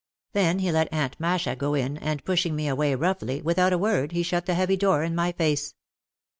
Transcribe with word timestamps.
Then 0.33 0.57
he 0.57 0.71
let 0.71 0.91
Aunt 0.91 1.15
Masha 1.19 1.55
go 1.55 1.75
in 1.75 1.97
and 1.99 2.25
pushing 2.25 2.55
me 2.55 2.67
away 2.67 2.95
roughly 2.95 3.39
without 3.43 3.71
a 3.71 3.77
word 3.77 4.13
he 4.13 4.23
shut 4.23 4.47
the 4.47 4.55
heavy 4.55 4.75
door 4.75 5.03
in 5.03 5.13
my 5.13 5.31
face. 5.31 5.75